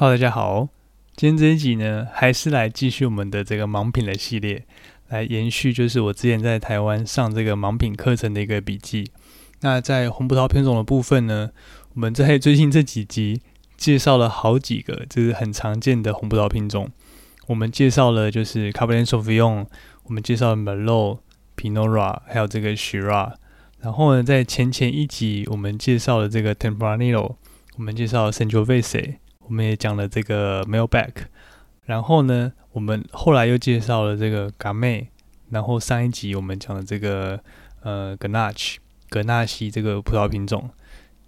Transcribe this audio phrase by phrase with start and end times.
[0.00, 0.66] 好大家好，
[1.14, 4.64] 今天这一集呢，还是来继续我们的这个盲品的系列，
[5.08, 9.10] 来延续就是我之前在台湾上这个盲品课程的一个笔记。
[9.60, 11.50] 那在红葡萄品种的部分呢，
[11.92, 13.42] 我们在最近这几集
[13.76, 16.90] 介绍了好几个，就是很常见的红葡萄品种。
[17.48, 19.66] 我们介绍了就是 Cabernet Sauvignon，
[20.04, 21.18] 我们介绍了 Merlot、
[21.58, 23.34] Pinot Noir，还有这个 s h i r a。
[23.80, 27.34] 然后呢，在前前一集我们介绍了这个 Tempranillo，
[27.76, 29.16] 我们介绍了 Sangiovese，
[29.50, 31.10] 我们也讲了这个 Malbec。
[31.86, 35.08] 然后呢，我们后来又介绍了这个 Gamay。
[35.48, 37.40] 然后上一集我们讲了这个
[37.82, 38.76] 呃 Grenache，
[39.08, 40.70] 格纳西这个葡萄品种。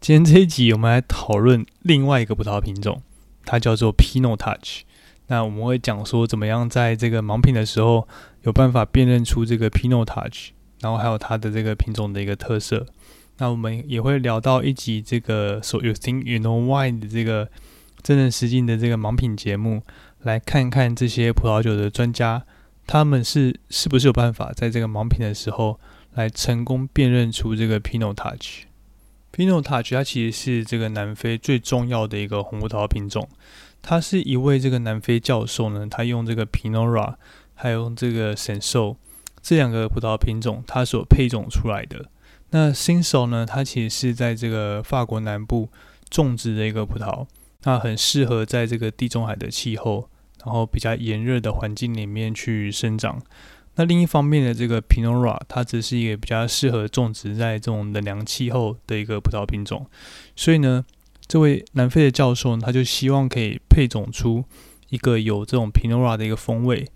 [0.00, 3.00] 今天这一集我们来讨论另外一个葡萄品种，
[3.44, 4.80] 它叫做 Pinotage。
[5.28, 8.08] 那我们会讲说，怎么样在这个盲品的时候
[8.42, 10.48] 有办法辨认出这个 Pinotage，
[10.80, 12.84] 然后还有它的这个品种的一个特色。
[13.36, 17.48] 那我们也会聊到一集这个 So You Think You Know Why 的这个
[18.02, 19.82] 真人实境的这个盲品节目，
[20.22, 22.44] 来看看这些葡萄酒的专家，
[22.86, 25.78] 他们是是不是有办法在这个盲品的时候
[26.14, 28.62] 来成功辨认出这个 Pinotage。
[29.32, 33.28] Pinotage 它其实是这个南非最重要的一个红葡萄品种。
[33.80, 37.14] 它是一位这个南非教授呢，他用这个 Pinot Noir，
[37.54, 38.96] 还有这个 s e n s o
[39.40, 42.06] 这两个葡萄品种，他所配种出来的。
[42.50, 45.68] 那 s e n s o 呢，它其实是在这个法国南部
[46.10, 47.26] 种植的一个葡萄，
[47.64, 50.08] 那很适合在这个地中海的气候，
[50.44, 53.20] 然后比较炎热的环境里面去生长。
[53.76, 59.86] 那另一方面的这个 Pinot Noir，它只是一个比较适合种植在这种冷凉气候的一个葡萄品种，
[60.34, 60.84] 所以呢。
[61.30, 64.46] 这位南非的教授呢，他就希望可以配种出
[64.88, 66.88] 一个有这种 Pinot Noir 的一个风味，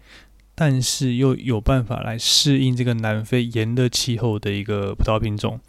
[0.54, 5.60] 但是又有办法来适应这个南非炎热气候的一个葡萄品种。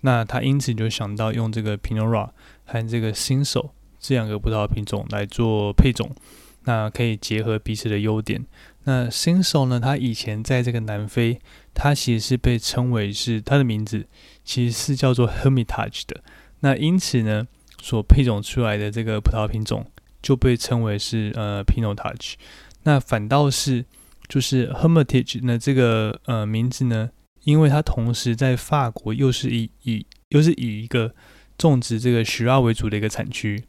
[0.00, 2.30] 那他因此就想到用这个 Pinot Noir
[2.64, 6.10] 和这个新手这两个葡萄品种来做配种，
[6.64, 8.44] 那可以结合彼此的优点。
[8.84, 11.40] 那新手呢，他以前在这个南非，
[11.74, 14.06] 他其实是被称为是他的名字
[14.44, 16.22] 其实是叫做 Hermitage 的。
[16.60, 17.46] 那因此呢。
[17.82, 19.86] 所配种出来的这个葡萄品种
[20.20, 22.32] 就被称为是呃 Pinotage，
[22.82, 23.84] 那反倒是
[24.26, 27.10] 就是 Hermitage 呢这个呃名字呢，
[27.44, 31.14] 因为它同时在法国又是以以又是以一个
[31.56, 33.62] 种植这个 s h i r a 为主的一个产区，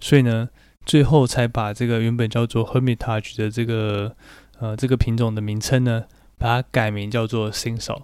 [0.00, 0.48] 所以呢
[0.84, 4.14] 最后才把这个原本叫做 Hermitage 的这个
[4.58, 6.04] 呃这个品种的名称呢，
[6.38, 8.02] 把它改名叫做 s i n s o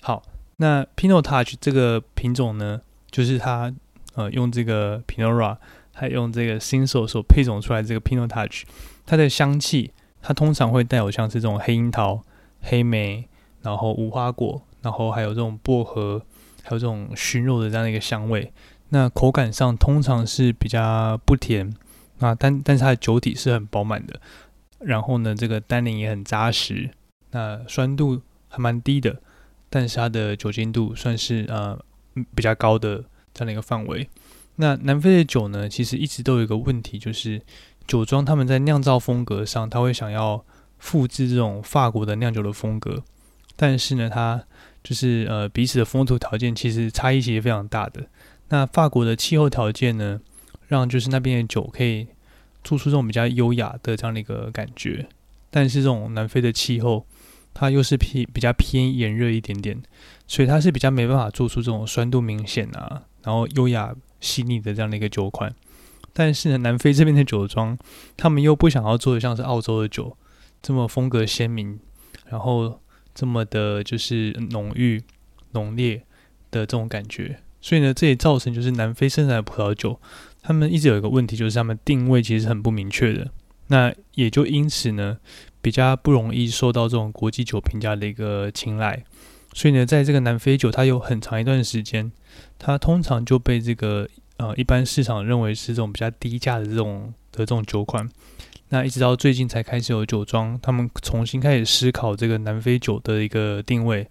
[0.00, 0.22] 好，
[0.56, 3.74] 那 Pinotage 这个品种呢，就是它。
[4.14, 5.56] 呃，用这个 Pinot Noir，
[5.94, 8.64] 还用这个新手所配种出来这个 Pinotage，
[9.06, 12.22] 它的香气，它通常会带有像是这种黑樱桃、
[12.60, 13.26] 黑莓，
[13.62, 16.20] 然后无花果，然后还有这种薄荷，
[16.62, 18.52] 还有这种熏肉的这样的一个香味。
[18.92, 21.74] 那口感上通常是比较不甜，
[22.20, 24.20] 啊，但但是它的酒体是很饱满的。
[24.78, 26.88] 然后呢，这个单宁也很扎实，
[27.32, 29.20] 那酸度还蛮低的，
[29.68, 31.78] 但是它的酒精度算是呃
[32.34, 33.04] 比较高的。
[33.34, 34.06] 这样的一个范围，
[34.56, 37.40] 那南非的酒呢，其实一直都有一个问题，就是
[37.86, 40.44] 酒庄他们在酿造风格上，他会想要
[40.78, 43.02] 复制这种法国的酿酒的风格，
[43.56, 44.44] 但是呢，它
[44.84, 48.02] 就是呃彼此的风土条件其实差异其实非常大的。
[48.52, 50.20] 那法国的气候条件呢，
[50.68, 52.06] 让就是那边的酒可以
[52.62, 55.08] 做出这种比较优雅的这样的一个感觉，
[55.50, 57.06] 但是这种南非的气候，
[57.54, 59.82] 它又是偏比较偏炎热一点点，
[60.26, 63.04] 所以它是比较没办法做出这种酸度明显啊。
[63.22, 65.54] 然后优雅细腻的这样的一个酒款，
[66.12, 67.78] 但是呢，南非这边的酒庄，
[68.18, 70.14] 他们又不想要做的像是澳洲的酒
[70.60, 71.80] 这么风格鲜明，
[72.26, 72.80] 然后
[73.14, 75.02] 这么的就是浓郁
[75.52, 76.02] 浓烈
[76.50, 79.98] 的这种感觉，所以呢，这也造成就是南非生产的葡萄酒，
[80.42, 83.30] 他们一直有一个问题，就是他们定位其实很不明确的，
[83.68, 85.18] 那也就因此呢，
[85.62, 89.02] 比较不容易受到这种国际酒评价的一个青睐。
[89.54, 92.10] 所以呢，在这个南非酒，它有很长一段时间，
[92.58, 94.08] 它通常就被这个
[94.38, 98.08] 呃一般市场认为是这种比较低价的这种的这种酒款。
[98.70, 104.08] 那一直到最近才开始有酒庄，他们重新开始思考这个南非酒的一个定位，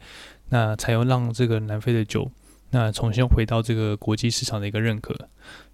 [0.50, 2.32] 那才又让这个南非的酒
[2.72, 5.16] 那重新回到这个国际市场的一个认可。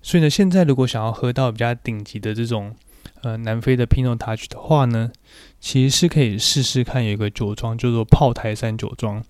[0.01, 2.75] 所以呢，现在如果想要喝到比较顶级的这种
[3.21, 5.11] 呃南非的 Pinotage 的话呢，
[5.59, 9.23] 其实是可以试试看，有一个酒庄叫做炮台山酒庄，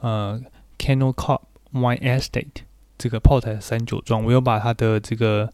[0.00, 0.40] 呃
[0.78, 1.40] c a n o l Cup
[1.72, 2.64] Wine Estate
[2.98, 5.52] 这个炮台山酒庄，我有把它的这个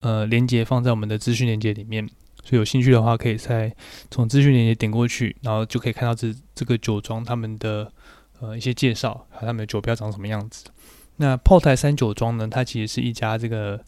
[0.00, 2.06] 呃链接放在我们的资讯链接里面，
[2.44, 3.74] 所以有兴趣的话，可以在
[4.10, 7.90] 从资讯链接点过去，然后就可以看到这这个酒庄他们的
[8.40, 10.64] 呃一些介绍，还有他们的酒标长什么样子。
[11.18, 13.78] 那炮台山酒庄呢，它其实是一家这个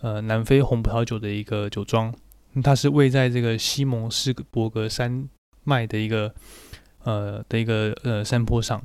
[0.00, 2.14] 呃南非红葡萄酒的一个酒庄。
[2.62, 5.28] 它是位在这个西蒙斯伯格山
[5.62, 6.34] 脉的一个
[7.04, 8.82] 呃的一个呃山坡上。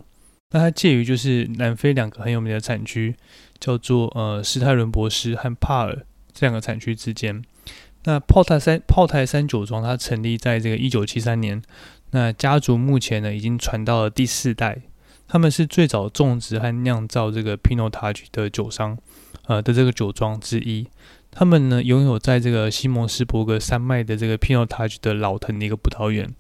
[0.52, 3.16] 那它介于就是南非两个很有名的产区，
[3.60, 7.44] 叫做呃史泰伦博士和帕尔这两个产区之间。
[8.04, 11.60] 那炮台山炮台山酒庄它成立在这个一九七三年，
[12.12, 14.80] 那家族目前呢已经传到了第四代，
[15.36, 18.98] 他们是最早种植和酿造这个 Pinotage 的酒商，
[19.48, 20.88] 呃的这个酒庄之一。
[21.30, 26.34] 他们呢拥有在这个西蒙斯伯格山脉的这个 Pinotage 的老藤的一个葡萄园，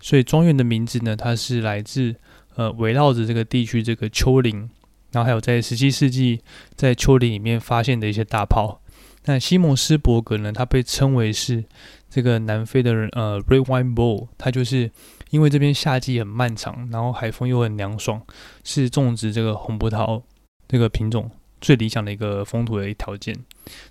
[0.00, 2.16] 所以庄园的名字呢它是来自
[2.56, 4.68] 呃围绕着这个地区这个丘陵，
[5.12, 6.40] 然后还有在十七世纪
[6.74, 8.82] 在丘陵里面发现的一些大炮。
[9.26, 11.62] 那西蒙斯伯格呢，它被称为是
[12.08, 14.90] 这个南非的呃 Red Wine Bowl，它就是
[15.30, 18.20] 因为这边夏季很漫长，然后海风又很凉爽，
[18.62, 20.22] 是种植这个红葡萄
[20.68, 21.30] 这个品种
[21.60, 23.36] 最理想的一个风土的一条件。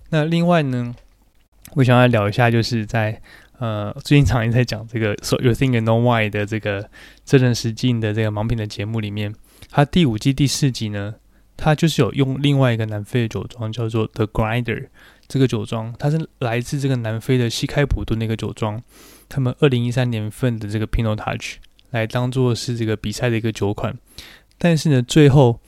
[0.10, 0.94] 那另外呢，
[1.76, 3.22] 我想要聊一下，就是在
[3.58, 6.90] 呃最近常也在讲这个 So You Think You Know Why 的这个
[7.26, 9.34] 真人实境的这个盲品的节目里面，
[9.70, 11.16] 它第五季第四集呢，
[11.56, 14.88] 它就是有用另外一个南非的酒庄叫做 The Grinder
[15.30, 18.84] 这个酒庄，它是来自这个南非的西开普敦的一个酒庄，
[19.30, 21.60] 他们二零一三年份的这个 Pinot Touch
[21.92, 23.98] 来当做是这个比赛的一个酒款，
[24.58, 25.62] 但是呢，最后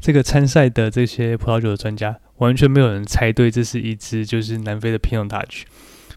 [0.00, 2.18] 这个参赛的这些葡萄酒的专家。
[2.38, 5.64] 完全没有人猜对，这是一支就是南非的 Pinot Touch。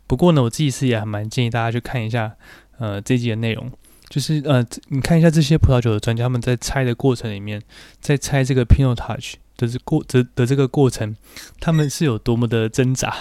[0.06, 2.36] 不过呢，我自己是也还蛮建议大家去看一下，
[2.77, 3.71] 呃，这集的内容，
[4.07, 7.59] 就是呃，你看一下这些葡萄酒的专家他们在猜的过程里面，
[8.00, 11.15] 在猜这个 Pinot Touch 的这过这的这个过程，
[11.59, 13.15] 他们是有多么的挣扎，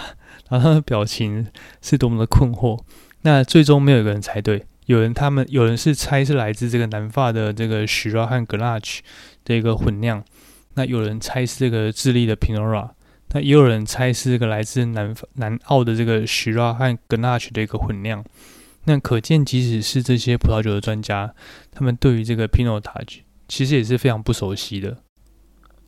[0.49, 1.47] 然后他们的表情
[1.81, 2.83] 是多么的困惑。
[3.23, 9.01] 那最终没有一个人猜对，有人他们有人是猜是来自这个南法的这个 Shiraz 和 Grenache
[9.45, 10.25] 的一个混酿。
[10.75, 12.91] 那有人猜是这个智利的 Pinora，
[13.33, 18.25] 那也有人猜是这个来自南南澳的这个 Shiraz 和 Grenache 的一个混酿。
[18.85, 21.35] 那可见，即使是这些葡萄酒的专家，
[21.71, 24.97] 他们对于这个 Pinotage 其实也是非常不熟悉的。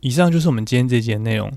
[0.03, 1.49] 以上就是我们今天这集的内容。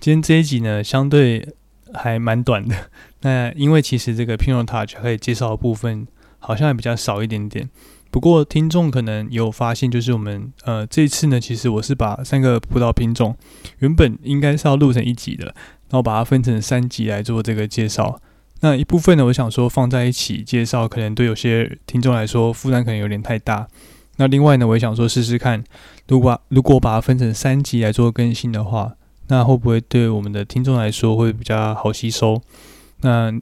[0.00, 1.48] 今天这一集呢，相对
[1.94, 2.90] 还蛮短的。
[3.20, 6.08] 那因为其实这个 Pinot Touch 可以介绍的部分，
[6.40, 7.70] 好像还比较少一点点。
[8.10, 13.36] 不过，听众可能有发现，就是我们呃这次呢，其实我是把三个葡萄品种
[13.78, 18.20] 原本应该是要录成一集的，然后把它分成三集来做这个介绍。
[18.62, 23.68] 那一部分呢，我想说放在一起介绍，可能对有些听众来说负担可能有点太大。
[24.16, 25.62] 那另外呢，我也想说试试看，
[26.08, 28.94] 如果如果把它分成三集来做更新的话，
[29.28, 32.40] 那会不会对我们的听众来说会比较好吸收？
[33.00, 33.32] 那。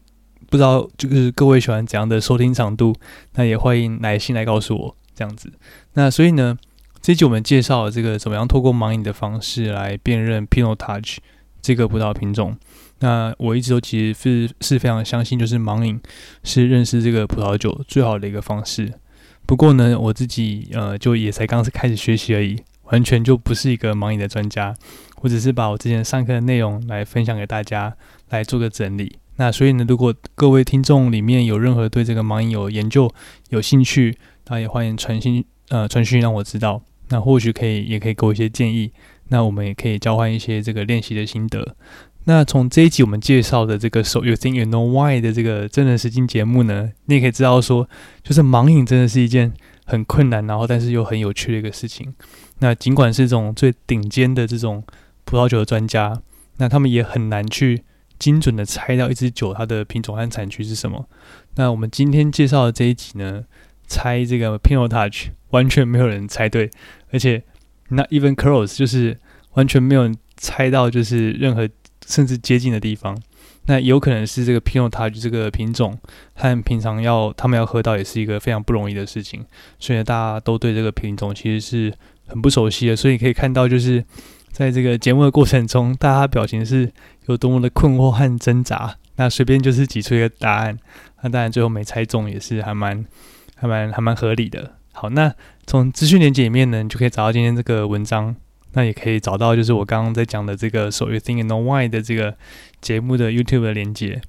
[0.48, 2.92] 不知道就是各位喜欢怎样的收听长度，
[3.34, 5.48] 那也欢迎来信来告诉我这样子。
[5.92, 6.58] 那所以呢，
[7.00, 11.18] 这集我们介绍了这个怎么样透过盲饮的方式来辨认 Pinot Touch
[11.62, 12.56] 这个葡萄品种。
[12.98, 16.00] 那我一直都其实是是非常相信，就是盲饮
[16.42, 18.92] 是认识这个葡萄酒最好的一个方式。
[19.46, 24.74] 不过呢，我自己呃就也才刚是开始学习而已，完全就不是一个盲饮的专家。
[25.22, 27.94] 我只是把我之前上课的内容来分享给大家，
[28.30, 29.18] 来做个整理。
[29.36, 33.12] 那所以呢，如果各位听众里面有任何对这个盲饮有研究、
[33.48, 34.16] 有兴趣，
[34.48, 36.82] 那也欢迎传讯呃传讯让我知道。
[37.08, 38.92] 那或许可以也可以给我一些建议。
[39.28, 41.76] 那我们也可以交换一些这个练习的心得。
[42.24, 47.88] 那从这一集我们介绍的这个 So You Think You Know Why 的这个真人实境节目呢，你也可以知道说，
[48.22, 49.52] 就是盲饮真的是一件
[49.84, 52.14] 很困难，然后但是又很有趣的一个事情。
[52.58, 54.84] 那尽管是这种最顶尖的这种
[55.24, 56.20] 葡萄酒的专家，
[56.58, 57.84] 那他们也很难去。
[58.18, 61.08] 精准的猜到一支酒它的品种和产区是什么？
[61.54, 63.44] 那我们今天介绍的这一集呢，
[63.86, 66.70] 猜这个 Pinotage 完全没有人猜对，
[67.12, 67.42] 而且
[67.88, 69.18] 那 even close 就是
[69.54, 71.66] 完全没有猜到，就是任何
[72.10, 73.16] 甚至接近的地方。
[73.66, 75.96] 那有可能是这个 Pinot Touch 这个品种
[76.34, 79.46] 和平常要他们要喝到也是一个非常不容易的事情，
[79.78, 81.94] 所以大家都对这个品种其实是
[82.26, 82.96] 很不熟悉的。
[82.96, 84.04] 所以你可以看到，就是
[84.50, 86.92] 在这个节目的过程中，大家表情是。
[87.26, 90.76] 有多么的困惑和挣扎，那随便就是挤出一个答案，
[91.22, 93.04] 那当然最后没猜中也是还蛮、
[93.54, 94.72] 还蛮、还蛮合理的。
[94.90, 95.32] 好，那
[95.64, 98.34] 从资讯连接里面呢，你就可以找到今天这个文章，
[98.72, 102.36] 那也可以找到就是我刚刚在讲的这个所谓 Think You Know Why” 的这个
[102.80, 104.20] 节目的 YouTube 的连接，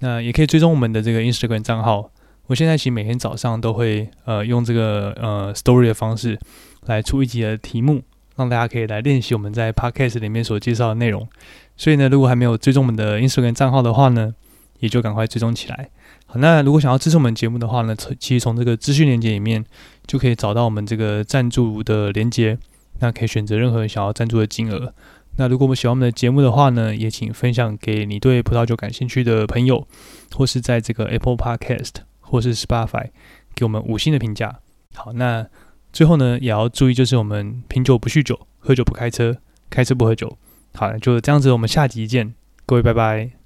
[0.00, 2.10] 那也可以追踪我们的这个 Instagram 账号。
[2.46, 6.38] 我现在其实每天早上都会呃用这个呃 Story 的方式
[6.86, 8.00] 来出一集的题目，
[8.36, 11.28] 让大家可以来练习我们在 Podcast 里面所介绍的内容。
[11.76, 14.32] 所以呢，如果还没有追踪我们的 Instagram 账号的话呢，
[14.78, 15.90] 也就赶快追踪起来。
[16.24, 19.64] 好，那如果想要支持我们节目的话呢，其实从这个资讯链接里面
[20.06, 22.56] 就可以找到我们这个赞助的链接，
[23.00, 24.94] 那可以选择任何想要赞助的金额。
[25.36, 29.86] 那如果我们喜欢我们的节目的话呢，也请分享给你对葡萄酒感兴趣的朋友，
[30.34, 33.10] 或是在这个 Apple Podcast 或是 Spotify
[33.54, 34.58] 给我们五星的评价。
[34.94, 35.46] 好，那
[35.92, 39.36] 最后呢，也要注意，就是我们品酒不酗酒，喝酒不开车，
[39.70, 40.36] 开车不喝酒。
[40.74, 42.34] 好，就这样子，我们下集见，
[42.66, 43.37] 各位拜拜。